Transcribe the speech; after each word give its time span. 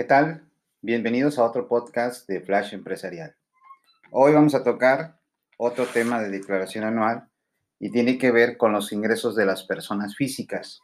¿Qué 0.00 0.04
tal? 0.04 0.42
Bienvenidos 0.80 1.38
a 1.38 1.44
otro 1.44 1.68
podcast 1.68 2.26
de 2.26 2.40
Flash 2.40 2.72
Empresarial. 2.72 3.36
Hoy 4.10 4.32
vamos 4.32 4.54
a 4.54 4.64
tocar 4.64 5.20
otro 5.58 5.84
tema 5.84 6.22
de 6.22 6.30
declaración 6.30 6.84
anual 6.84 7.28
y 7.78 7.90
tiene 7.90 8.16
que 8.16 8.30
ver 8.30 8.56
con 8.56 8.72
los 8.72 8.94
ingresos 8.94 9.36
de 9.36 9.44
las 9.44 9.62
personas 9.62 10.16
físicas. 10.16 10.80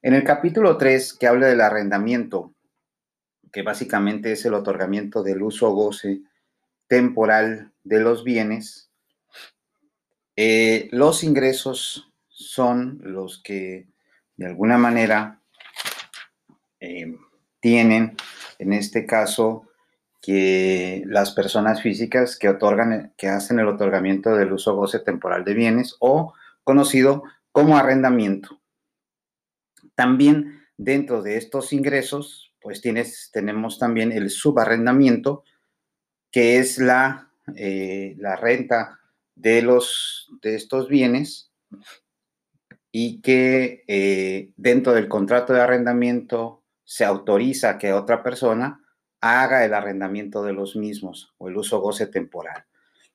En 0.00 0.14
el 0.14 0.24
capítulo 0.24 0.78
3, 0.78 1.12
que 1.12 1.26
habla 1.26 1.48
del 1.48 1.60
arrendamiento, 1.60 2.54
que 3.52 3.60
básicamente 3.60 4.32
es 4.32 4.46
el 4.46 4.54
otorgamiento 4.54 5.22
del 5.22 5.42
uso 5.42 5.68
o 5.68 5.74
goce 5.74 6.22
temporal 6.86 7.70
de 7.84 8.00
los 8.00 8.24
bienes, 8.24 8.88
eh, 10.36 10.88
los 10.90 11.22
ingresos 11.22 12.10
son 12.28 12.98
los 13.02 13.42
que 13.42 13.88
de 14.38 14.46
alguna 14.46 14.78
manera 14.78 15.42
eh, 16.80 17.14
tienen, 17.62 18.16
en 18.58 18.72
este 18.74 19.06
caso, 19.06 19.68
que 20.20 21.02
las 21.06 21.32
personas 21.32 21.80
físicas 21.80 22.36
que 22.36 22.48
otorgan, 22.48 23.14
que 23.16 23.28
hacen 23.28 23.60
el 23.60 23.68
otorgamiento 23.68 24.34
del 24.34 24.52
uso 24.52 24.74
goce 24.76 24.98
temporal 24.98 25.44
de 25.44 25.54
bienes 25.54 25.96
o 26.00 26.34
conocido 26.64 27.22
como 27.52 27.76
arrendamiento. 27.76 28.60
También 29.94 30.64
dentro 30.76 31.22
de 31.22 31.36
estos 31.36 31.72
ingresos, 31.72 32.52
pues 32.60 32.80
tienes, 32.80 33.30
tenemos 33.32 33.78
también 33.78 34.10
el 34.12 34.30
subarrendamiento, 34.30 35.44
que 36.32 36.58
es 36.58 36.78
la, 36.78 37.30
eh, 37.56 38.16
la 38.18 38.36
renta 38.36 38.98
de, 39.36 39.62
los, 39.62 40.30
de 40.42 40.56
estos 40.56 40.88
bienes 40.88 41.52
y 42.90 43.20
que 43.22 43.84
eh, 43.86 44.50
dentro 44.56 44.92
del 44.92 45.08
contrato 45.08 45.52
de 45.52 45.60
arrendamiento 45.60 46.61
se 46.84 47.04
autoriza 47.04 47.78
que 47.78 47.92
otra 47.92 48.22
persona 48.22 48.80
haga 49.20 49.64
el 49.64 49.72
arrendamiento 49.72 50.42
de 50.42 50.52
los 50.52 50.76
mismos 50.76 51.32
o 51.38 51.48
el 51.48 51.56
uso 51.56 51.80
goce 51.80 52.06
temporal. 52.06 52.66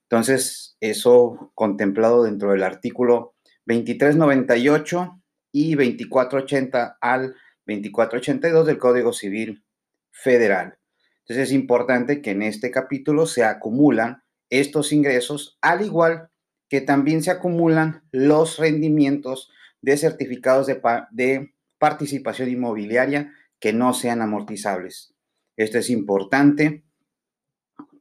Entonces, 0.04 0.78
eso 0.80 1.52
contemplado 1.54 2.23
dentro 2.23 2.52
del 2.52 2.64
artículo 2.64 3.36
2398 3.66 5.22
y 5.52 5.76
2480 5.76 6.98
al 7.02 7.36
2482 7.66 8.66
del 8.66 8.78
Código 8.78 9.12
Civil 9.12 9.66
Federal. 10.12 10.78
Entonces, 11.20 11.50
es 11.50 11.52
importante 11.52 12.22
que 12.22 12.32
en 12.32 12.42
este 12.42 12.72
capítulo 12.72 13.26
se 13.26 13.44
acumulan 13.44 14.23
estos 14.50 14.94
ingresos, 14.94 15.58
al 15.62 15.86
igual 15.86 16.30
que 16.70 16.80
también 16.80 17.22
se 17.22 17.32
acumulan 17.32 18.04
los 18.12 18.60
rendimientos 18.60 19.52
de 19.82 19.98
certificados 19.98 20.68
de, 20.68 20.82
de 21.12 21.54
participación 21.78 22.50
inmobiliaria 22.50 23.34
que 23.59 23.73
no 23.73 23.94
sean 23.94 24.22
amortizables. 24.22 25.13
Esto 25.55 25.80
es 25.80 25.89
importante 25.89 26.83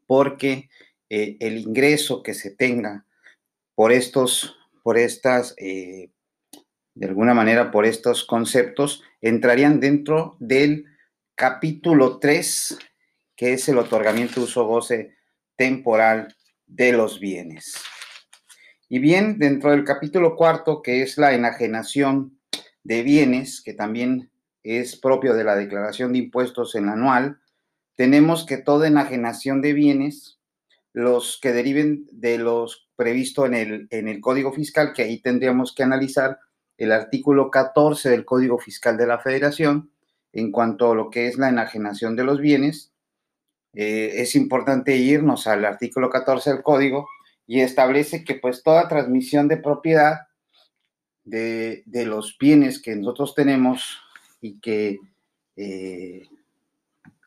porque 0.07 0.69
eh, 1.09 1.37
el 1.41 1.59
ingreso 1.59 2.23
que 2.23 2.35
se 2.35 2.51
tenga 2.51 3.07
por 3.75 3.93
estos, 3.93 4.57
por 4.83 4.99
estas, 4.99 5.55
eh, 5.59 6.11
de 6.95 7.07
alguna 7.07 7.35
manera, 7.35 7.71
por 7.71 7.87
estos 7.87 8.25
conceptos, 8.25 9.03
entrarían 9.21 9.81
dentro 9.81 10.37
del 10.41 10.87
capítulo 11.35 12.19
3, 12.19 12.79
que 13.37 13.53
es 13.53 13.69
el 13.69 13.79
otorgamiento 13.79 14.43
uso 14.43 14.67
goce 14.67 15.15
temporal 15.57 16.35
de 16.67 16.93
los 16.93 17.21
bienes. 17.21 17.77
Y 18.89 18.99
bien, 18.99 19.39
dentro 19.39 19.71
del 19.71 19.85
capítulo 19.85 20.37
cuarto, 20.37 20.81
que 20.81 21.03
es 21.03 21.19
la 21.19 21.35
enajenación 21.35 22.39
de 22.85 23.03
bienes, 23.03 23.61
que 23.61 23.75
también 23.75 24.31
es 24.67 24.97
propio 24.97 25.35
de 25.35 25.45
la 25.45 25.55
declaración 25.55 26.13
de 26.13 26.19
impuestos 26.19 26.75
en 26.75 26.89
anual, 26.89 27.39
tenemos 27.95 28.45
que 28.45 28.59
toda 28.59 28.89
enajenación 28.89 29.63
de 29.63 29.73
bienes, 29.73 30.39
los 30.93 31.39
que 31.41 31.53
deriven 31.53 32.07
de 32.11 32.39
los 32.39 32.89
previsto 32.97 33.47
en 33.47 33.55
el, 33.55 33.87
en 33.91 34.09
el 34.09 34.21
Código 34.21 34.53
Fiscal, 34.53 34.93
que 34.93 35.03
ahí 35.03 35.21
tendríamos 35.21 35.75
que 35.75 35.83
analizar 35.83 36.41
el 36.79 36.93
artículo 36.93 37.51
14 37.51 38.11
del 38.11 38.25
Código 38.25 38.59
Fiscal 38.59 38.97
de 38.97 39.07
la 39.07 39.19
Federación, 39.19 39.91
en 40.33 40.51
cuanto 40.51 40.93
a 40.93 40.95
lo 40.95 41.11
que 41.11 41.29
es 41.29 41.39
la 41.39 41.49
enajenación 41.49 42.17
de 42.17 42.25
los 42.25 42.41
bienes, 42.41 42.93
eh, 43.73 44.23
es 44.23 44.35
importante 44.35 44.97
irnos 44.97 45.47
al 45.47 45.65
artículo 45.65 46.11
14 46.11 46.51
del 46.55 46.63
Código 46.63 47.09
y 47.47 47.61
establece 47.61 48.25
que 48.25 48.35
pues 48.35 48.63
toda 48.63 48.89
transmisión 48.89 49.49
de 49.49 49.59
propiedad 49.59 50.29
de, 51.25 51.83
de 51.87 52.07
los 52.07 52.37
bienes 52.39 52.81
que 52.81 52.97
nosotros 52.97 53.35
tenemos 53.35 54.01
y 54.47 54.61
que, 54.61 54.99
eh, 55.57 56.23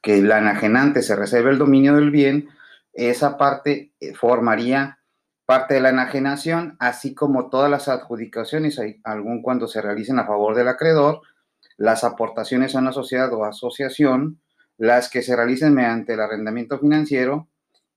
que 0.02 0.20
el 0.20 0.32
enajenante 0.32 1.02
se 1.02 1.16
reserve 1.16 1.52
el 1.52 1.58
dominio 1.58 1.96
del 1.96 2.12
bien, 2.12 2.50
esa 2.94 3.38
parte 3.38 3.92
eh, 4.00 4.14
formaría 4.14 5.00
parte 5.46 5.74
de 5.74 5.82
la 5.82 5.90
enajenación, 5.90 6.76
así 6.80 7.16
como 7.16 7.50
todas 7.50 7.72
las 7.72 7.88
adjudicaciones, 7.88 8.80
algún 9.04 9.42
cuando 9.42 9.68
se 9.68 9.82
realicen 9.82 10.20
a 10.20 10.28
favor 10.28 10.54
del 10.54 10.68
acreedor, 10.68 11.22
las 11.76 12.04
aportaciones 12.04 12.76
a 12.76 12.80
una 12.80 12.92
sociedad 12.92 13.34
o 13.34 13.46
asociación, 13.46 14.40
las 14.78 15.10
que 15.10 15.24
se 15.24 15.36
realicen 15.36 15.74
mediante 15.74 16.14
el 16.14 16.20
arrendamiento 16.20 16.78
financiero 16.78 17.48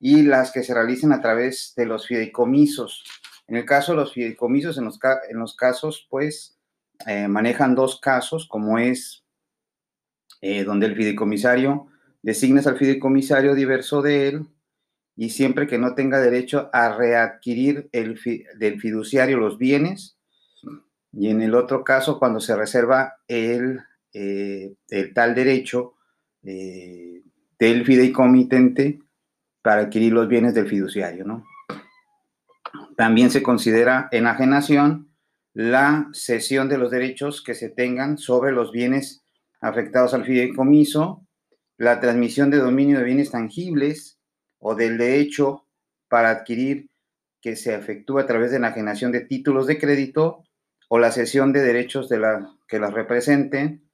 y 0.00 0.22
las 0.22 0.50
que 0.50 0.62
se 0.62 0.72
realicen 0.72 1.12
a 1.12 1.20
través 1.20 1.74
de 1.76 1.84
los 1.84 2.06
fideicomisos. 2.06 3.04
En 3.46 3.56
el 3.56 3.66
caso 3.66 3.92
de 3.92 3.98
los 3.98 4.14
fideicomisos, 4.14 4.78
en 4.78 4.86
los, 4.86 4.98
en 5.28 5.38
los 5.38 5.54
casos, 5.54 6.06
pues, 6.08 6.56
eh, 7.06 7.28
manejan 7.28 7.74
dos 7.74 8.00
casos, 8.00 8.46
como 8.46 8.78
es 8.78 9.24
eh, 10.40 10.64
donde 10.64 10.86
el 10.86 10.96
fideicomisario 10.96 11.88
designas 12.22 12.66
al 12.66 12.78
fideicomisario 12.78 13.54
diverso 13.54 14.02
de 14.02 14.28
él 14.28 14.46
y 15.16 15.30
siempre 15.30 15.66
que 15.66 15.78
no 15.78 15.94
tenga 15.94 16.20
derecho 16.20 16.70
a 16.72 16.96
readquirir 16.96 17.88
el 17.92 18.18
del 18.58 18.80
fiduciario 18.80 19.38
los 19.38 19.58
bienes. 19.58 20.16
Y 21.12 21.28
en 21.28 21.42
el 21.42 21.54
otro 21.54 21.84
caso, 21.84 22.18
cuando 22.18 22.40
se 22.40 22.56
reserva 22.56 23.19
el, 23.28 23.80
eh, 24.14 24.74
el 24.88 25.12
tal 25.12 25.34
derecho 25.34 25.94
del 26.42 27.84
fideicomitente 27.84 29.00
para 29.60 29.82
adquirir 29.82 30.12
los 30.12 30.26
bienes 30.26 30.54
del 30.54 30.69
fiduciario, 30.69 31.24
¿no? 31.24 31.44
También 32.96 33.30
se 33.30 33.42
considera 33.42 34.08
enajenación 34.10 35.11
la 35.54 36.08
cesión 36.12 36.68
de 36.68 36.78
los 36.78 36.90
derechos 36.90 37.42
que 37.42 37.54
se 37.54 37.68
tengan 37.68 38.18
sobre 38.18 38.52
los 38.52 38.72
bienes 38.72 39.22
afectados 39.60 40.14
al 40.14 40.24
fideicomiso, 40.24 41.26
la 41.76 42.00
transmisión 42.00 42.50
de 42.50 42.58
dominio 42.58 42.98
de 42.98 43.04
bienes 43.04 43.30
tangibles 43.30 44.18
o 44.58 44.74
del 44.74 44.98
derecho 44.98 45.66
para 46.08 46.30
adquirir 46.30 46.88
que 47.40 47.56
se 47.56 47.74
efectúa 47.74 48.22
a 48.22 48.26
través 48.26 48.50
de 48.50 48.58
la 48.58 48.68
enajenación 48.68 49.12
de 49.12 49.20
títulos 49.20 49.66
de 49.66 49.78
crédito 49.78 50.44
o 50.88 50.98
la 50.98 51.10
cesión 51.10 51.52
de 51.52 51.60
derechos 51.60 52.08
de 52.08 52.19
la, 52.19 52.54
que 52.69 52.78
las 52.78 52.92
representen. 52.92 53.90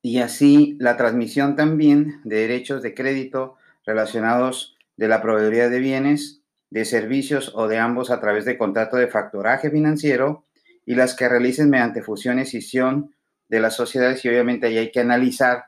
Y 0.00 0.18
así 0.18 0.76
la 0.78 0.96
transmisión 0.96 1.56
también 1.56 2.20
de 2.24 2.36
derechos 2.36 2.82
de 2.82 2.94
crédito 2.94 3.56
relacionados 3.84 4.76
de 4.96 5.08
la 5.08 5.20
proveeduría 5.22 5.68
de 5.68 5.80
bienes 5.80 6.42
de 6.70 6.84
servicios 6.84 7.52
o 7.54 7.68
de 7.68 7.78
ambos 7.78 8.10
a 8.10 8.20
través 8.20 8.44
de 8.44 8.58
contrato 8.58 8.96
de 8.96 9.08
factoraje 9.08 9.70
financiero 9.70 10.44
y 10.84 10.94
las 10.94 11.14
que 11.14 11.28
realicen 11.28 11.70
mediante 11.70 12.02
fusión 12.02 12.38
y 12.38 12.42
escisión 12.42 13.14
de 13.48 13.60
las 13.60 13.74
sociedades 13.74 14.24
y 14.24 14.28
obviamente 14.28 14.66
ahí 14.66 14.78
hay 14.78 14.90
que 14.90 15.00
analizar 15.00 15.66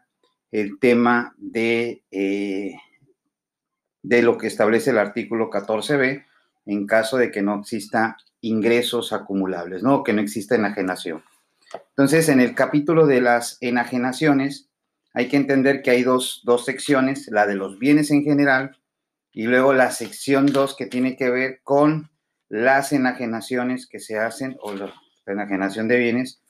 el 0.50 0.78
tema 0.78 1.34
de, 1.36 2.02
eh, 2.10 2.74
de 4.02 4.22
lo 4.22 4.38
que 4.38 4.46
establece 4.46 4.90
el 4.90 4.98
artículo 4.98 5.50
14b 5.50 6.24
en 6.66 6.86
caso 6.86 7.16
de 7.16 7.30
que 7.30 7.42
no 7.42 7.60
exista 7.60 8.16
ingresos 8.40 9.12
acumulables, 9.12 9.82
¿no? 9.82 10.04
Que 10.04 10.12
no 10.12 10.20
exista 10.20 10.54
enajenación. 10.54 11.22
Entonces, 11.90 12.28
en 12.28 12.40
el 12.40 12.54
capítulo 12.54 13.06
de 13.06 13.20
las 13.20 13.58
enajenaciones, 13.60 14.68
hay 15.14 15.28
que 15.28 15.36
entender 15.36 15.82
que 15.82 15.90
hay 15.90 16.02
dos, 16.02 16.42
dos 16.44 16.64
secciones, 16.64 17.28
la 17.28 17.46
de 17.46 17.54
los 17.54 17.78
bienes 17.78 18.10
en 18.10 18.22
general 18.22 18.76
y 19.38 19.44
luego 19.44 19.72
la 19.72 19.92
sección 19.92 20.46
2 20.46 20.74
que 20.74 20.86
tiene 20.86 21.14
que 21.14 21.30
ver 21.30 21.60
con 21.62 22.10
las 22.48 22.92
enajenaciones 22.92 23.86
que 23.86 24.00
se 24.00 24.18
hacen, 24.18 24.56
o 24.60 24.74
la 24.74 24.92
enajenación 25.26 25.86
de 25.86 25.96
bienes, 25.96 26.42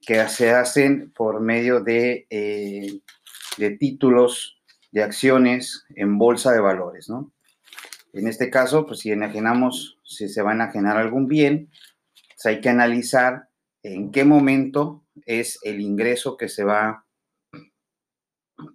que 0.00 0.28
se 0.28 0.50
hacen 0.50 1.12
por 1.12 1.40
medio 1.40 1.84
de, 1.84 2.26
eh, 2.30 2.98
de 3.58 3.70
títulos 3.76 4.60
de 4.90 5.04
acciones 5.04 5.84
en 5.90 6.18
bolsa 6.18 6.50
de 6.50 6.58
valores, 6.58 7.08
¿no? 7.08 7.32
En 8.12 8.26
este 8.26 8.50
caso, 8.50 8.86
pues 8.86 8.98
si 8.98 9.12
enajenamos, 9.12 10.00
si 10.02 10.28
se 10.28 10.42
va 10.42 10.50
a 10.50 10.54
enajenar 10.54 10.96
algún 10.96 11.28
bien, 11.28 11.70
pues 12.34 12.46
hay 12.46 12.60
que 12.60 12.70
analizar 12.70 13.50
en 13.84 14.10
qué 14.10 14.24
momento 14.24 15.04
es 15.26 15.60
el 15.62 15.80
ingreso 15.80 16.36
que 16.36 16.48
se 16.48 16.64
va, 16.64 17.06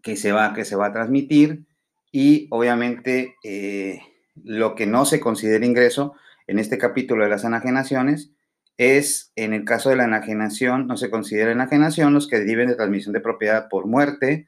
que 0.01 0.15
se 0.15 0.31
va, 0.31 0.53
que 0.53 0.63
se 0.63 0.77
va 0.77 0.85
a 0.85 0.93
transmitir, 0.93 1.67
y 2.11 2.47
obviamente 2.51 3.35
eh, 3.43 4.01
lo 4.43 4.75
que 4.75 4.85
no 4.85 5.05
se 5.05 5.19
considera 5.19 5.65
ingreso 5.65 6.13
en 6.47 6.59
este 6.59 6.77
capítulo 6.77 7.23
de 7.23 7.29
las 7.29 7.43
enajenaciones 7.43 8.31
es, 8.77 9.31
en 9.35 9.53
el 9.53 9.65
caso 9.65 9.89
de 9.89 9.95
la 9.95 10.05
enajenación, 10.05 10.87
no 10.87 10.97
se 10.97 11.09
considera 11.09 11.51
enajenación 11.51 12.13
los 12.13 12.27
que 12.27 12.39
deriven 12.39 12.67
de 12.67 12.75
transmisión 12.75 13.13
de 13.13 13.21
propiedad 13.21 13.69
por 13.69 13.87
muerte, 13.87 14.47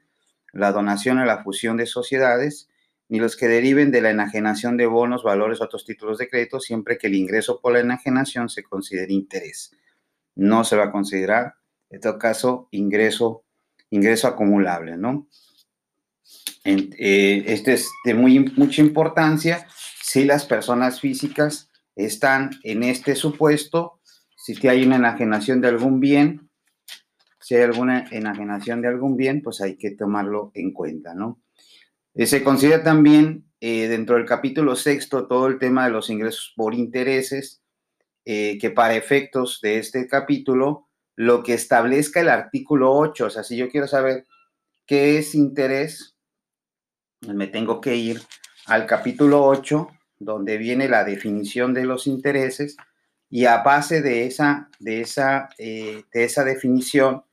la 0.54 0.72
donación 0.72 1.20
o 1.20 1.26
la 1.26 1.44
fusión 1.44 1.78
de 1.78 1.86
sociedades, 1.86 2.70
ni 3.08 3.20
los 3.20 3.36
que 3.36 3.48
deriven 3.48 3.92
de 3.92 4.02
la 4.02 4.12
enajenación 4.12 4.78
de 4.78 4.86
bonos, 4.86 5.24
valores 5.24 5.62
o 5.62 5.64
otros 5.64 5.84
títulos 5.84 6.20
de 6.20 6.30
crédito, 6.30 6.60
siempre 6.60 6.98
que 6.98 7.08
el 7.08 7.16
ingreso 7.16 7.60
por 7.60 7.74
la 7.74 7.80
enajenación 7.80 8.50
se 8.50 8.64
considere 8.64 9.14
interés. 9.14 9.76
No 10.36 10.64
se 10.64 10.76
va 10.76 10.86
a 10.86 10.92
considerar, 10.92 11.56
en 11.90 12.00
todo 12.00 12.20
caso, 12.20 12.68
ingreso, 12.70 13.44
ingreso 13.90 14.28
acumulable, 14.28 14.96
¿no? 14.96 15.28
Eh, 16.64 17.44
este 17.48 17.74
es 17.74 17.90
de 18.04 18.14
muy, 18.14 18.40
mucha 18.56 18.82
importancia 18.82 19.68
si 20.02 20.26
las 20.26 20.46
personas 20.46 21.00
físicas 21.00 21.70
están 21.96 22.52
en 22.64 22.84
este 22.84 23.16
supuesto, 23.16 24.00
si 24.36 24.68
hay 24.68 24.84
una 24.84 24.98
enajenación 24.98 25.62
de 25.62 25.68
algún 25.68 26.00
bien, 26.00 26.50
si 27.40 27.56
hay 27.56 27.64
alguna 27.64 28.08
enajenación 28.12 28.82
de 28.82 28.88
algún 28.88 29.16
bien, 29.16 29.42
pues 29.42 29.62
hay 29.62 29.78
que 29.78 29.92
tomarlo 29.92 30.52
en 30.54 30.72
cuenta, 30.72 31.14
¿no? 31.14 31.42
Eh, 32.14 32.26
se 32.26 32.44
considera 32.44 32.84
también 32.84 33.46
eh, 33.62 33.88
dentro 33.88 34.16
del 34.16 34.26
capítulo 34.26 34.76
sexto 34.76 35.28
todo 35.28 35.48
el 35.48 35.60
tema 35.60 35.86
de 35.86 35.92
los 35.92 36.10
ingresos 36.10 36.54
por 36.56 36.74
intereses, 36.74 37.62
que 38.26 38.72
para 38.76 38.94
efectos 38.94 39.60
de 39.60 39.80
este 39.80 40.08
capítulo, 40.08 40.88
lo 41.16 41.42
que 41.42 41.56
establezca 41.56 42.22
el 42.22 42.30
artículo 42.30 42.94
8, 42.94 43.26
o 43.26 43.30
sea, 43.32 43.42
si 43.42 43.58
yo 43.58 43.70
quiero 43.70 43.88
saber 43.88 44.28
qué 44.86 45.18
es 45.18 45.34
interés, 45.34 46.19
me 47.28 47.48
tengo 47.48 47.82
que 47.82 47.96
ir 47.96 48.22
al 48.66 48.86
capítulo 48.86 49.46
8, 49.46 49.90
donde 50.20 50.58
viene 50.58 50.88
la 50.90 51.04
definición 51.04 51.74
de 51.74 51.86
los 51.86 52.08
intereses, 52.08 52.78
y 53.30 53.46
a 53.46 53.62
base 53.62 54.02
de 54.02 54.26
esa, 54.26 54.70
de 54.80 55.02
esa, 55.02 55.50
eh, 55.58 56.04
de 56.14 56.24
esa 56.24 56.44
definición, 56.44 57.24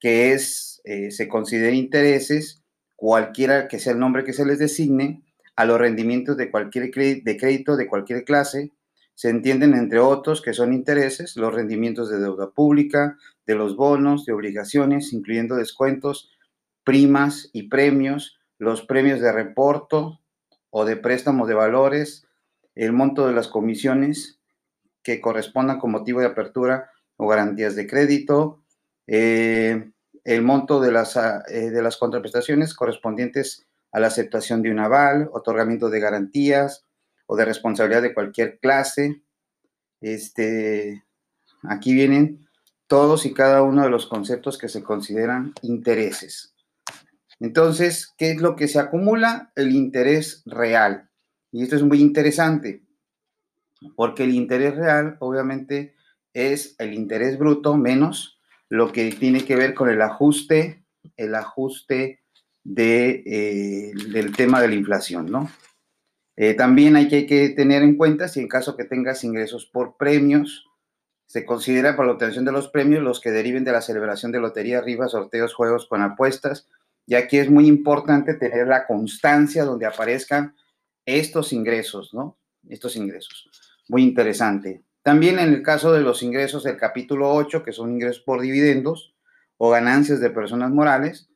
que 0.00 0.32
es, 0.32 0.80
eh, 0.84 1.10
se 1.10 1.28
considera 1.28 1.72
intereses, 1.72 2.62
cualquiera 2.96 3.68
que 3.68 3.78
sea 3.78 3.92
el 3.92 3.98
nombre 3.98 4.24
que 4.24 4.32
se 4.32 4.44
les 4.44 4.58
designe, 4.58 5.22
a 5.56 5.64
los 5.66 5.78
rendimientos 5.78 6.36
de 6.36 6.50
cualquier 6.50 6.90
de 6.90 7.36
crédito 7.36 7.76
de 7.76 7.86
cualquier 7.86 8.24
clase, 8.24 8.72
se 9.14 9.28
entienden 9.28 9.74
entre 9.74 9.98
otros 9.98 10.40
que 10.40 10.54
son 10.54 10.72
intereses, 10.72 11.36
los 11.36 11.52
rendimientos 11.52 12.08
de 12.08 12.18
deuda 12.18 12.50
pública, 12.50 13.18
de 13.46 13.54
los 13.54 13.76
bonos, 13.76 14.24
de 14.24 14.32
obligaciones, 14.32 15.12
incluyendo 15.12 15.56
descuentos, 15.56 16.30
primas 16.84 17.50
y 17.52 17.64
premios, 17.64 18.39
los 18.60 18.82
premios 18.82 19.20
de 19.20 19.32
reporto 19.32 20.20
o 20.68 20.84
de 20.84 20.96
préstamos 20.96 21.48
de 21.48 21.54
valores, 21.54 22.26
el 22.74 22.92
monto 22.92 23.26
de 23.26 23.32
las 23.32 23.48
comisiones 23.48 24.38
que 25.02 25.22
correspondan 25.22 25.78
con 25.78 25.90
motivo 25.90 26.20
de 26.20 26.26
apertura 26.26 26.90
o 27.16 27.26
garantías 27.26 27.74
de 27.74 27.86
crédito, 27.86 28.62
eh, 29.06 29.90
el 30.24 30.42
monto 30.42 30.78
de 30.78 30.92
las, 30.92 31.16
eh, 31.16 31.70
de 31.70 31.82
las 31.82 31.96
contraprestaciones 31.96 32.74
correspondientes 32.74 33.66
a 33.92 33.98
la 33.98 34.08
aceptación 34.08 34.60
de 34.60 34.70
un 34.70 34.78
aval, 34.78 35.30
otorgamiento 35.32 35.88
de 35.88 36.00
garantías 36.00 36.84
o 37.26 37.36
de 37.36 37.46
responsabilidad 37.46 38.02
de 38.02 38.12
cualquier 38.12 38.58
clase. 38.58 39.22
Este, 40.02 41.02
aquí 41.62 41.94
vienen 41.94 42.46
todos 42.86 43.24
y 43.24 43.32
cada 43.32 43.62
uno 43.62 43.84
de 43.84 43.90
los 43.90 44.06
conceptos 44.06 44.58
que 44.58 44.68
se 44.68 44.82
consideran 44.82 45.54
intereses. 45.62 46.54
Entonces, 47.40 48.14
¿qué 48.18 48.32
es 48.32 48.40
lo 48.40 48.54
que 48.54 48.68
se 48.68 48.78
acumula? 48.78 49.50
El 49.56 49.72
interés 49.72 50.42
real. 50.46 51.10
Y 51.50 51.62
esto 51.62 51.76
es 51.76 51.82
muy 51.82 52.00
interesante, 52.00 52.82
porque 53.96 54.24
el 54.24 54.34
interés 54.34 54.76
real, 54.76 55.16
obviamente, 55.20 55.94
es 56.32 56.76
el 56.78 56.94
interés 56.94 57.38
bruto 57.38 57.76
menos 57.76 58.38
lo 58.68 58.92
que 58.92 59.10
tiene 59.10 59.44
que 59.44 59.56
ver 59.56 59.74
con 59.74 59.88
el 59.88 60.00
ajuste, 60.00 60.84
el 61.16 61.34
ajuste 61.34 62.20
eh, 62.76 63.92
del 64.12 64.36
tema 64.36 64.60
de 64.60 64.68
la 64.68 64.74
inflación, 64.74 65.26
¿no? 65.26 65.50
Eh, 66.36 66.54
también 66.54 66.96
hay 66.96 67.08
que, 67.08 67.48
tener 67.50 67.82
en 67.82 67.96
cuenta 67.96 68.28
si 68.28 68.40
en 68.40 68.48
caso 68.48 68.76
que 68.76 68.84
tengas 68.84 69.24
ingresos 69.24 69.66
por 69.66 69.96
premios, 69.96 70.66
se 71.26 71.44
considera 71.44 71.96
para 71.96 72.08
la 72.08 72.14
obtención 72.14 72.44
de 72.44 72.52
los 72.52 72.68
premios 72.68 73.02
los 73.02 73.20
que 73.20 73.30
deriven 73.30 73.64
de 73.64 73.72
la 73.72 73.82
celebración 73.82 74.32
de 74.32 74.40
lotería, 74.40 74.80
rifas, 74.80 75.12
sorteos, 75.12 75.54
juegos 75.54 75.86
con 75.86 76.02
apuestas, 76.02 76.68
y 77.06 77.14
aquí 77.14 77.38
es 77.38 77.50
muy 77.50 77.66
importante 77.66 78.34
tener 78.34 78.68
la 78.68 78.86
constancia 78.86 79.64
donde 79.64 79.86
aparezcan 79.86 80.54
estos 81.04 81.52
ingresos, 81.52 82.14
¿no? 82.14 82.38
Estos 82.68 82.96
ingresos. 82.96 83.50
Muy 83.88 84.02
interesante. 84.02 84.84
También 85.02 85.38
en 85.38 85.52
el 85.52 85.62
caso 85.62 85.92
de 85.92 86.00
los 86.00 86.22
ingresos 86.22 86.64
del 86.64 86.76
capítulo 86.76 87.32
8, 87.34 87.62
que 87.62 87.72
son 87.72 87.92
ingresos 87.92 88.22
por 88.22 88.40
dividendos 88.40 89.14
o 89.56 89.70
ganancias 89.70 90.20
de 90.20 90.30
personas 90.30 90.70
morales, 90.70 91.30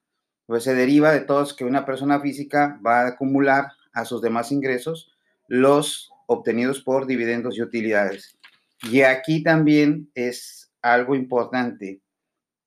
pues 0.47 0.65
se 0.65 0.75
deriva 0.75 1.13
de 1.13 1.21
todos 1.21 1.55
que 1.55 1.65
una 1.65 1.87
persona 1.87 2.21
física 2.21 2.79
va 2.87 3.01
a 3.01 3.09
acumular 3.09 3.73
a 3.93 4.05
sus 4.05 4.21
demás 4.21 4.53
ingresos 4.53 5.13
los 5.49 6.11
obtenidos 6.27 6.81
por 6.81 7.07
dividendos 7.07 7.57
y 7.57 7.63
utilidades. 7.63 8.39
Y 8.83 9.01
aquí 9.03 9.43
también 9.43 10.11
es 10.15 10.71
algo 10.83 11.15
importante 11.15 12.01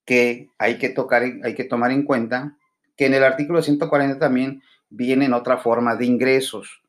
que 0.06 0.50
hay 0.58 0.78
que, 0.78 0.90
tocar, 0.90 1.24
hay 1.44 1.54
que 1.54 1.66
tomar 1.66 1.92
en 1.92 2.04
cuenta 2.04 2.58
que 2.98 3.06
en 3.06 3.14
el 3.14 3.24
artículo 3.24 3.62
140 3.62 4.20
también 4.20 4.62
vienen 4.90 5.34
otra 5.34 5.58
forma 5.58 5.96
de 5.96 6.06
ingresos, 6.06 6.82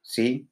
¿sí? 0.00 0.48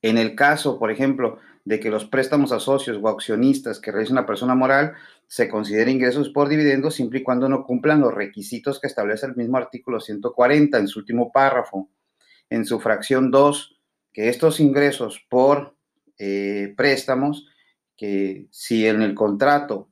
En 0.00 0.18
el 0.18 0.34
caso, 0.34 0.78
por 0.78 0.90
ejemplo, 0.90 1.38
de 1.64 1.80
que 1.80 1.90
los 1.90 2.04
préstamos 2.04 2.52
a 2.52 2.60
socios 2.60 2.98
o 3.02 3.08
accionistas 3.08 3.80
que 3.80 3.90
realiza 3.90 4.12
una 4.12 4.24
persona 4.24 4.54
moral 4.54 4.94
se 5.26 5.48
consideren 5.48 5.96
ingresos 5.96 6.28
por 6.28 6.48
dividendos 6.48 6.94
siempre 6.94 7.18
y 7.18 7.22
cuando 7.24 7.48
no 7.48 7.64
cumplan 7.64 8.00
los 8.00 8.14
requisitos 8.14 8.80
que 8.80 8.86
establece 8.86 9.26
el 9.26 9.34
mismo 9.34 9.56
artículo 9.56 9.98
140 9.98 10.78
en 10.78 10.86
su 10.86 11.00
último 11.00 11.32
párrafo, 11.32 11.90
en 12.48 12.64
su 12.64 12.78
fracción 12.78 13.32
2, 13.32 13.80
que 14.12 14.28
estos 14.28 14.60
ingresos 14.60 15.26
por 15.28 15.76
eh, 16.18 16.72
préstamos, 16.76 17.48
que 17.96 18.46
si 18.50 18.86
en 18.86 19.02
el 19.02 19.16
contrato 19.16 19.88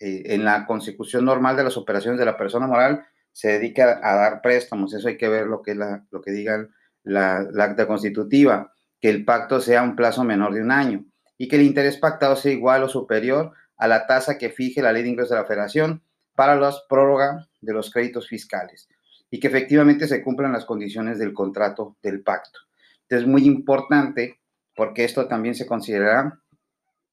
eh, 0.00 0.22
en 0.26 0.44
la 0.44 0.66
consecución 0.66 1.24
normal 1.24 1.56
de 1.56 1.64
las 1.64 1.76
operaciones 1.76 2.18
de 2.18 2.24
la 2.24 2.36
persona 2.36 2.66
moral 2.66 3.04
se 3.32 3.48
dedica 3.48 4.00
a, 4.02 4.16
dar 4.16 4.42
préstamos. 4.42 4.94
Eso 4.94 5.08
hay 5.08 5.16
que 5.16 5.28
ver 5.28 5.46
lo 5.46 5.62
que, 5.62 5.74
la, 5.74 6.04
lo 6.10 6.20
que 6.20 6.30
diga 6.30 6.68
la, 7.02 7.48
acta 7.58 7.86
constitutiva, 7.86 8.72
que 9.00 9.10
el 9.10 9.24
pacto 9.24 9.60
sea 9.60 9.82
un 9.82 9.96
plazo 9.96 10.24
menor 10.24 10.54
de 10.54 10.62
un 10.62 10.70
año 10.70 11.04
y 11.36 11.48
que 11.48 11.56
el 11.56 11.62
interés 11.62 11.96
pactado 11.96 12.36
sea 12.36 12.52
igual 12.52 12.82
o 12.82 12.88
superior 12.88 13.52
a 13.76 13.86
la 13.88 14.06
tasa 14.06 14.38
que 14.38 14.50
fije 14.50 14.82
la 14.82 14.92
ley 14.92 15.02
de 15.02 15.10
ingresos 15.10 15.30
de 15.30 15.36
la 15.36 15.46
federación 15.46 16.02
para 16.34 16.56
la 16.56 16.72
prórroga 16.88 17.48
de 17.60 17.72
los 17.72 17.90
créditos 17.90 18.28
fiscales 18.28 18.88
y 19.30 19.40
que 19.40 19.48
efectivamente 19.48 20.08
se 20.08 20.22
cumplan 20.22 20.52
las 20.52 20.64
condiciones 20.64 21.18
del 21.18 21.32
contrato 21.32 21.96
del 22.02 22.22
pacto. 22.22 22.60
Entonces, 23.02 23.26
es 23.26 23.26
muy 23.26 23.46
importante 23.46 24.40
porque 24.74 25.04
esto 25.04 25.26
también 25.26 25.54
se 25.54 25.66
considera 25.66 26.40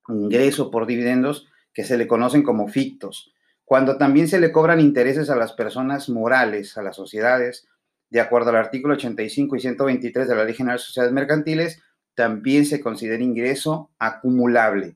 ingreso 0.08 0.70
por 0.70 0.86
dividendos 0.86 1.48
que 1.76 1.84
se 1.84 1.98
le 1.98 2.08
conocen 2.08 2.42
como 2.42 2.68
fictos, 2.68 3.36
cuando 3.66 3.98
también 3.98 4.28
se 4.28 4.40
le 4.40 4.52
cobran 4.52 4.80
intereses 4.80 5.30
a 5.30 5.36
las 5.36 5.54
personas 5.54 6.10
morales, 6.10 6.78
a 6.78 6.82
las 6.82 6.96
sociedades, 6.96 7.68
de 8.10 8.22
acuerdo 8.22 8.52
al 8.52 8.58
artículo 8.58 8.94
85 8.94 9.56
y 9.56 9.60
123 9.60 10.28
de 10.28 10.36
la 10.36 10.46
Ley 10.46 10.54
General 10.54 10.78
de 10.78 10.84
Sociedades 10.84 11.14
Mercantiles, 11.14 11.82
también 12.14 12.66
se 12.66 12.80
considera 12.80 13.22
ingreso 13.22 13.92
acumulable. 14.00 14.96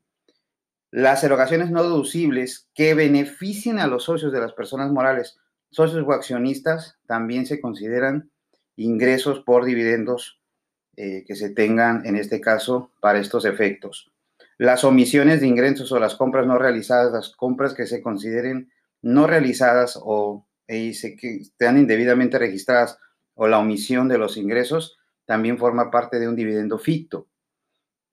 Las 0.91 1.23
erogaciones 1.23 1.69
no 1.69 1.83
deducibles 1.83 2.69
que 2.73 2.93
beneficien 2.93 3.79
a 3.79 3.87
los 3.87 4.05
socios 4.05 4.31
de 4.31 4.39
las 4.39 4.53
personas 4.53 4.91
morales, 4.91 5.37
socios 5.71 6.03
o 6.07 6.13
accionistas, 6.13 6.97
también 7.05 7.45
se 7.45 7.59
consideran 7.59 8.31
ingresos 8.75 9.41
por 9.41 9.65
dividendos 9.65 10.39
eh, 10.95 11.25
que 11.27 11.35
se 11.35 11.49
tengan, 11.49 12.05
en 12.05 12.15
este 12.15 12.39
caso, 12.39 12.91
para 13.01 13.19
estos 13.19 13.45
efectos. 13.45 14.11
Las 14.59 14.83
omisiones 14.83 15.39
de 15.39 15.47
ingresos 15.47 15.89
o 15.93 15.99
las 15.99 16.15
compras 16.15 16.45
no 16.45 16.57
realizadas, 16.57 17.13
las 17.13 17.29
compras 17.29 17.73
que 17.73 17.87
se 17.87 18.01
consideren 18.01 18.69
no 19.01 19.25
realizadas 19.25 19.97
o 20.03 20.45
eh, 20.67 20.91
que 21.17 21.37
estén 21.37 21.77
indebidamente 21.77 22.37
registradas 22.37 22.99
o 23.35 23.47
la 23.47 23.57
omisión 23.57 24.09
de 24.09 24.17
los 24.17 24.35
ingresos 24.35 24.97
también 25.23 25.57
forma 25.57 25.89
parte 25.89 26.19
de 26.19 26.27
un 26.27 26.35
dividendo 26.35 26.77
ficto. 26.77 27.29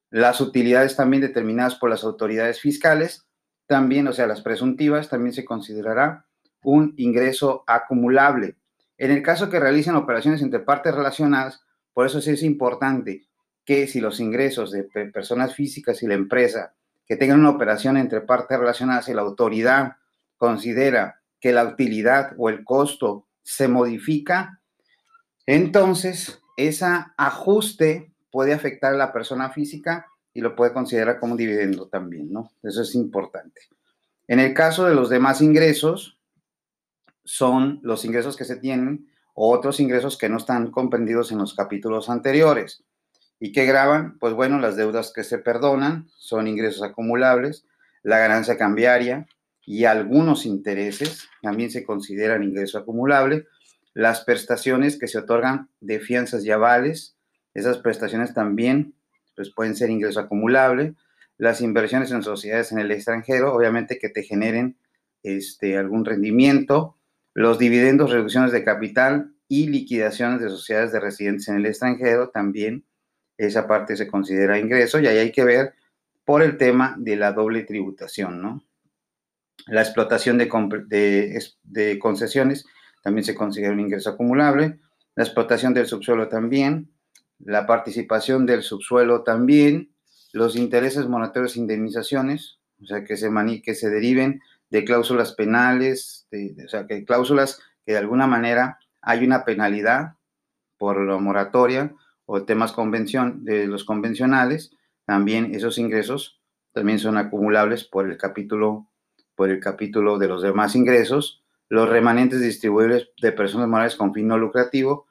Las 0.09 0.41
utilidades 0.41 0.95
también 0.95 1.21
determinadas 1.21 1.75
por 1.75 1.91
las 1.91 2.05
autoridades 2.05 2.61
fiscales, 2.61 3.27
también, 3.67 4.07
o 4.07 4.13
sea, 4.13 4.29
las 4.29 4.41
presuntivas, 4.41 5.09
también 5.09 5.33
se 5.33 5.45
considerará 5.45 6.27
un 6.63 6.95
ingreso 6.97 7.65
acumulable. 7.67 8.55
En 8.99 9.11
el 9.11 9.21
caso 9.21 9.51
que 9.51 9.59
realicen 9.59 9.97
operaciones 9.97 10.43
entre 10.43 10.61
partes 10.61 10.95
relacionadas, 10.95 11.65
por 11.93 12.07
eso 12.07 12.21
sí 12.21 12.31
es 12.31 12.45
importante 12.45 13.27
que 13.67 13.87
si 13.87 14.01
los 14.01 14.21
ingresos 14.21 14.71
de 14.71 14.85
personas 15.13 15.55
físicas 15.55 16.03
y 16.03 16.07
la 16.07 16.15
empresa 16.15 16.75
que 17.07 17.17
tengan 17.17 17.41
una 17.41 17.51
operación 17.51 17.99
entre 17.99 18.23
partes 18.23 18.59
relacionadas 18.59 19.09
y 19.09 19.15
la 19.15 19.23
autoridad 19.23 19.97
considera 20.39 21.21
que 21.41 21.53
la 21.53 21.65
utilidad 21.65 22.33
o 22.39 22.49
el 22.49 22.65
costo 22.65 23.27
se 23.43 23.69
modifica, 23.69 24.61
entonces 25.45 26.41
ese 26.57 26.87
ajuste 27.17 28.13
puede 28.31 28.55
afectar 28.55 28.95
a 28.95 28.97
la 28.97 29.13
persona 29.13 29.51
física 29.51 30.07
y 30.33 30.41
lo 30.41 30.57
puede 30.57 30.73
considerar 30.73 31.21
como 31.21 31.37
dividendo 31.37 31.89
también, 31.89 32.33
¿no? 32.33 32.51
Eso 32.63 32.83
es 32.83 32.95
importante. 32.95 33.63
En 34.29 34.41
el 34.41 34.55
caso 34.55 34.87
de 34.87 34.95
los 34.95 35.09
demás 35.09 35.41
ingresos, 35.41 36.19
son 37.25 37.81
los 37.83 38.05
ingresos 38.05 38.37
que 38.37 38.45
se 38.45 38.57
tienen 38.57 39.09
o 39.35 39.53
otros 39.53 39.81
ingresos 39.81 40.17
que 40.17 40.29
no 40.29 40.37
están 40.39 40.71
comprendidos 40.71 41.33
en 41.33 41.39
los 41.39 41.55
capítulos 41.55 42.09
anteriores. 42.09 42.85
¿Y 43.39 43.53
qué 43.53 43.67
graban? 43.67 44.19
Pues 44.19 44.33
bueno, 44.33 44.59
las 44.59 44.77
deudas 44.77 45.13
que 45.15 45.25
se 45.25 45.39
perdonan 45.39 46.09
son 46.17 46.49
ingresos 46.49 46.83
acumulables, 46.83 47.67
la 48.03 48.19
ganancia 48.19 48.57
cambiaria 48.57 49.27
y 49.65 49.85
algunos 49.85 50.47
intereses 50.47 51.29
también 51.43 51.71
se 51.71 51.85
consideran 51.85 52.45
ingreso 52.45 52.79
acumulable, 52.79 53.47
las 53.93 54.23
prestaciones 54.23 54.99
que 54.99 55.09
se 55.09 55.19
otorgan 55.19 55.69
de 55.81 56.01
fianzas 56.01 56.45
y 56.45 56.51
avales, 56.51 57.17
esas 57.53 57.79
prestaciones 57.79 58.33
también 58.33 58.95
pues 59.35 59.53
pueden 59.53 59.77
ser 59.77 59.91
ingreso 59.91 60.21
acumulable, 60.21 60.95
las 61.37 61.61
inversiones 61.61 62.11
en 62.13 62.23
sociedades 62.23 62.73
en 62.73 62.79
el 62.79 62.91
extranjero, 62.91 63.55
obviamente 63.55 63.99
que 63.99 64.09
te 64.09 64.23
generen 64.23 64.79
este, 65.23 65.77
algún 65.77 66.05
rendimiento, 66.05 66.97
los 67.35 67.59
dividendos, 67.59 68.11
reducciones 68.11 68.53
de 68.53 68.65
capital 68.65 69.35
y 69.49 69.67
liquidaciones 69.67 70.41
de 70.41 70.49
sociedades 70.49 70.93
de 70.93 71.01
residentes 71.01 71.49
en 71.49 71.57
el 71.57 71.67
extranjero, 71.67 72.31
también 72.31 72.85
esa 73.39 73.67
parte 73.67 73.97
se 73.97 74.07
considera 74.07 74.59
ingreso 74.59 74.99
y 75.01 75.07
ahí 75.07 75.19
hay 75.19 75.33
que 75.33 75.45
ver 75.45 75.75
por 76.25 76.43
el 76.43 76.57
tema 76.57 76.97
de 76.99 77.17
la 77.17 77.33
doble 77.33 77.63
tributación, 77.63 78.43
¿no? 78.43 78.65
La 79.67 79.83
explotación 79.83 80.39
de, 80.39 80.49
concesiones 81.99 82.67
también 83.03 83.25
se 83.25 83.35
considera 83.35 83.73
un 83.73 83.81
ingreso 83.81 84.11
acumulable, 84.11 84.79
la 85.15 85.25
explotación 85.25 85.75
del 85.75 85.87
subsuelo 85.87 86.29
también, 86.29 86.91
la 87.39 87.67
participación 87.67 88.47
del 88.47 88.63
subsuelo 88.63 89.23
también, 89.23 89.93
los 90.33 90.57
intereses 90.57 91.09
monetarios 91.09 91.57
e 91.57 91.61
indemnizaciones, 91.61 92.59
o 92.83 92.87
sea, 92.87 93.05
que 93.05 93.17
se, 93.17 93.31
que 93.63 93.75
se 93.75 93.91
deriven 93.91 94.41
de 94.71 94.85
cláusulas 94.85 95.33
penales, 95.33 96.29
o 96.65 96.69
sea, 96.69 96.87
que 96.87 97.05
cláusulas 97.05 97.61
que 97.85 97.93
de 97.93 97.99
alguna 97.99 98.27
manera 98.27 98.79
hay 99.01 99.25
una 99.25 99.45
penalidad 99.45 100.15
por 100.77 101.01
la 101.01 101.17
moratoria 101.19 101.95
o 102.27 102.45
temas 102.45 102.73
convención, 102.73 103.45
de 103.45 103.67
los 103.67 103.85
convencionales, 103.85 104.73
también 105.07 105.55
esos 105.55 105.79
ingresos 105.79 106.41
también 106.73 106.99
son 106.99 107.17
acumulables 107.17 107.85
por 107.85 108.11
el 108.11 108.19
capítulo, 108.19 108.87
por 109.35 109.49
el 109.49 109.61
capítulo 109.61 110.19
de 110.19 110.29
los 110.29 110.43
demás 110.43 110.77
ingresos, 110.77 111.43
los 111.71 111.89
remanentes 111.89 112.41
distribuibles 112.41 113.09
de 113.23 113.33
personas 113.33 113.69
morales 113.69 113.97
con 113.97 114.13
fin 114.13 114.29
no 114.29 114.37
lucrativo, 114.37 115.07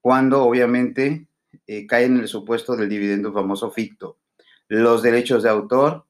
cuando 0.00 0.42
obviamente 0.42 1.28
eh, 1.66 1.86
cae 1.86 2.06
en 2.06 2.18
el 2.18 2.26
supuesto 2.26 2.76
del 2.76 2.88
dividendo 2.88 3.32
famoso 3.32 3.70
ficto. 3.70 4.18
Los 4.66 5.02
derechos 5.02 5.42
de 5.44 5.50
autor 5.50 6.04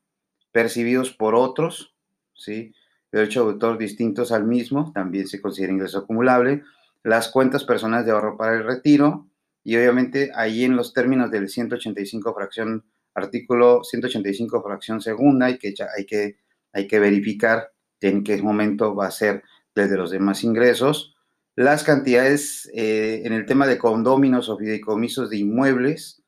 percibidos 0.52 1.10
por 1.12 1.34
otros, 1.34 1.94
¿sí? 2.32 2.72
Derechos 3.12 3.44
de 3.44 3.52
autor 3.52 3.76
distintos 3.76 4.32
al 4.32 4.44
mismo, 4.44 4.90
también 4.92 5.28
se 5.28 5.40
considera 5.40 5.72
ingreso 5.72 5.98
acumulable. 5.98 6.62
Las 7.02 7.28
cuentas 7.28 7.64
personales 7.64 8.06
de 8.06 8.12
ahorro 8.12 8.36
para 8.36 8.54
el 8.54 8.64
retiro, 8.64 9.26
y 9.64 9.76
obviamente 9.76 10.30
ahí 10.34 10.64
en 10.64 10.76
los 10.76 10.92
términos 10.92 11.30
del 11.30 11.48
185 11.48 12.34
fracción, 12.34 12.84
artículo 13.14 13.82
185 13.82 14.62
fracción 14.62 15.00
segunda, 15.00 15.46
hay 15.46 15.58
que, 15.58 15.74
hay 15.96 16.04
que, 16.04 16.36
hay 16.72 16.86
que 16.86 16.98
verificar 16.98 17.72
en 18.00 18.22
qué 18.22 18.40
momento 18.42 18.94
va 18.94 19.06
a 19.06 19.10
ser 19.10 19.42
desde 19.74 19.96
los 19.96 20.10
demás 20.10 20.44
ingresos. 20.44 21.16
Las 21.56 21.82
cantidades 21.82 22.70
eh, 22.74 23.22
en 23.24 23.32
el 23.32 23.46
tema 23.46 23.66
de 23.66 23.78
condóminos 23.78 24.50
o 24.50 24.58
fideicomisos 24.58 25.30
de 25.30 25.38
inmuebles, 25.38 26.22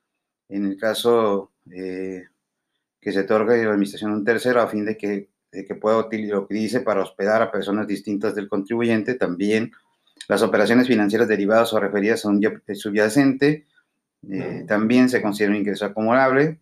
en 0.48 0.64
el 0.64 0.78
caso 0.78 1.52
eh, 1.70 2.24
que 3.00 3.12
se 3.12 3.20
otorga 3.20 3.56
la 3.56 3.70
administración 3.70 4.12
un 4.12 4.24
tercero 4.24 4.62
a 4.62 4.68
fin 4.68 4.86
de 4.86 4.96
que, 4.96 5.28
de 5.52 5.64
que 5.66 5.74
pueda 5.74 5.98
utilizar 5.98 6.36
lo 6.36 6.48
que 6.48 6.54
dice 6.54 6.80
para 6.80 7.02
hospedar 7.02 7.42
a 7.42 7.52
personas 7.52 7.86
distintas 7.86 8.34
del 8.34 8.48
contribuyente, 8.48 9.14
también 9.14 9.72
las 10.28 10.42
operaciones 10.42 10.88
financieras 10.88 11.28
derivadas 11.28 11.72
o 11.72 11.80
referidas 11.80 12.24
a 12.24 12.28
un 12.28 12.40
subyacente 12.74 13.66
eh, 14.28 14.64
también 14.66 15.08
se 15.08 15.22
considera 15.22 15.52
un 15.52 15.58
ingreso 15.58 15.84
acumulable. 15.84 16.58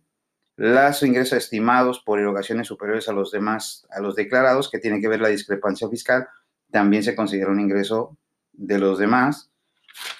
Los 0.57 1.03
ingresos 1.03 1.37
estimados 1.37 1.99
por 1.99 2.19
erogaciones 2.19 2.67
superiores 2.67 3.09
a 3.09 3.13
los 3.13 3.31
demás, 3.31 3.85
a 3.89 3.99
los 3.99 4.15
declarados, 4.15 4.69
que 4.69 4.79
tienen 4.79 5.01
que 5.01 5.07
ver 5.07 5.19
la 5.19 5.29
discrepancia 5.29 5.89
fiscal, 5.89 6.27
también 6.71 7.03
se 7.03 7.15
considera 7.15 7.51
un 7.51 7.59
ingreso 7.59 8.17
de 8.53 8.79
los 8.79 8.99
demás. 8.99 9.49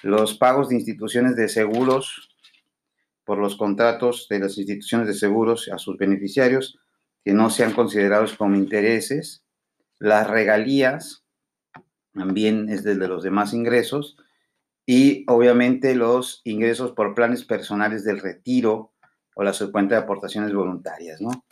Los 0.02 0.36
pagos 0.36 0.68
de 0.68 0.76
instituciones 0.76 1.36
de 1.36 1.48
seguros 1.48 2.36
por 3.24 3.38
los 3.38 3.56
contratos 3.56 4.26
de 4.28 4.38
las 4.38 4.56
instituciones 4.56 5.06
de 5.06 5.14
seguros 5.14 5.68
a 5.72 5.78
sus 5.78 5.96
beneficiarios 5.98 6.78
que 7.24 7.32
no 7.32 7.50
sean 7.50 7.72
considerados 7.72 8.34
como 8.36 8.56
intereses. 8.56 9.42
Las 9.98 10.28
regalías 10.28 11.24
también 12.16 12.68
es 12.68 12.82
desde 12.82 13.08
los 13.08 13.22
demás 13.22 13.52
ingresos 13.52 14.16
y 14.86 15.24
obviamente 15.28 15.94
los 15.94 16.40
ingresos 16.44 16.92
por 16.92 17.14
planes 17.14 17.44
personales 17.44 18.04
del 18.04 18.20
retiro 18.20 18.92
o 19.34 19.42
la 19.42 19.52
subcuenta 19.52 19.96
de 19.96 20.02
aportaciones 20.02 20.54
voluntarias, 20.54 21.20
¿no? 21.20 21.44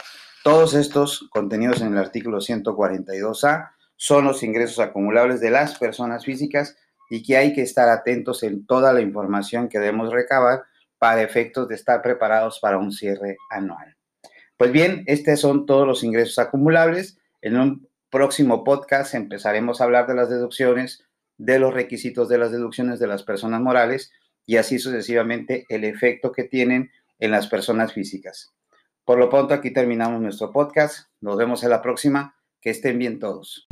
Todos 0.43 0.75
estos 0.75 1.29
contenidos 1.31 1.81
en 1.81 1.93
el 1.93 1.99
artículo 1.99 2.39
142A 2.39 3.71
son 3.97 4.25
los 4.25 4.43
ingresos 4.43 4.79
acumulables 4.79 5.41
de 5.41 5.51
las 5.51 5.79
personas 5.79 6.25
físicas 6.25 6.77
y 7.11 7.23
que 7.23 7.37
hay 7.37 7.55
que 7.55 7.63
estar 7.63 7.89
atentos 7.89 8.43
en 8.43 8.67
toda 8.67 8.93
la 8.93 9.01
información 9.01 9.69
que 9.69 9.79
debemos 9.79 10.13
recabar 10.13 10.65
para 10.99 11.23
efectos 11.23 11.69
de 11.69 11.75
estar 11.75 12.03
preparados 12.03 12.61
para 12.61 12.79
un 12.79 12.93
cierre 12.93 13.37
anual. 13.51 13.97
Pues 14.57 14.73
bien, 14.73 15.05
estos 15.07 15.41
son 15.41 15.67
todos 15.67 15.87
los 15.87 16.05
ingresos 16.05 16.39
acumulables. 16.39 17.19
En 17.43 17.57
un 17.57 17.89
próximo 18.15 18.63
podcast 18.63 19.13
empezaremos 19.17 19.81
a 19.81 19.85
hablar 19.85 20.07
de 20.07 20.15
las 20.15 20.31
deducciones, 20.31 21.05
de 21.37 21.59
los 21.59 21.75
requisitos 21.75 22.29
de 22.29 22.39
las 22.39 22.53
deducciones 22.53 23.01
de 23.01 23.09
las 23.09 23.25
personas 23.25 23.61
morales 23.61 24.13
y 24.47 24.57
así 24.57 24.79
sucesivamente 24.79 25.67
el 25.69 25.83
efecto 25.83 26.31
que 26.31 26.45
tienen 26.45 26.93
en 27.19 27.33
las 27.33 27.49
personas 27.49 27.93
físicas. 27.93 28.55
Por 29.05 29.19
lo 29.19 29.29
pronto 29.29 29.53
aquí 29.53 29.73
terminamos 29.73 30.23
nuestro 30.23 30.53
podcast. 30.53 31.09
Nos 31.21 31.37
vemos 31.37 31.65
en 31.65 31.71
la 31.71 31.83
próxima. 31.83 32.37
Que 32.61 32.71
estén 32.71 33.01
bien 33.01 33.19
todos. 33.19 33.67